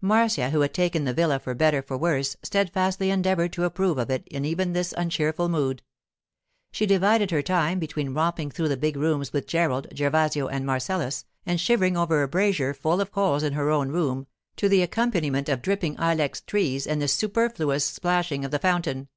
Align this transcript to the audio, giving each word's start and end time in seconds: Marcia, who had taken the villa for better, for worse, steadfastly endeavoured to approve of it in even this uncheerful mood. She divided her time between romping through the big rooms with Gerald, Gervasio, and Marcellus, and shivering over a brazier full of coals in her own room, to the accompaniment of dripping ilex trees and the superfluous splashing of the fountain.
Marcia, 0.00 0.48
who 0.48 0.62
had 0.62 0.72
taken 0.72 1.04
the 1.04 1.12
villa 1.12 1.38
for 1.38 1.52
better, 1.54 1.82
for 1.82 1.98
worse, 1.98 2.34
steadfastly 2.42 3.10
endeavoured 3.10 3.52
to 3.52 3.64
approve 3.64 3.98
of 3.98 4.08
it 4.08 4.26
in 4.28 4.42
even 4.42 4.72
this 4.72 4.94
uncheerful 4.96 5.50
mood. 5.50 5.82
She 6.72 6.86
divided 6.86 7.30
her 7.30 7.42
time 7.42 7.78
between 7.78 8.14
romping 8.14 8.50
through 8.50 8.68
the 8.68 8.78
big 8.78 8.96
rooms 8.96 9.34
with 9.34 9.46
Gerald, 9.46 9.88
Gervasio, 9.94 10.48
and 10.48 10.64
Marcellus, 10.64 11.26
and 11.44 11.60
shivering 11.60 11.94
over 11.94 12.22
a 12.22 12.26
brazier 12.26 12.72
full 12.72 13.02
of 13.02 13.12
coals 13.12 13.42
in 13.42 13.52
her 13.52 13.68
own 13.68 13.90
room, 13.90 14.26
to 14.56 14.70
the 14.70 14.80
accompaniment 14.80 15.50
of 15.50 15.60
dripping 15.60 15.96
ilex 15.96 16.40
trees 16.40 16.86
and 16.86 17.02
the 17.02 17.06
superfluous 17.06 17.84
splashing 17.84 18.46
of 18.46 18.52
the 18.52 18.58
fountain. 18.58 19.08